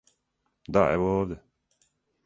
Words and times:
Да, 0.77 0.87
ево 0.95 1.13
овде. 1.21 1.41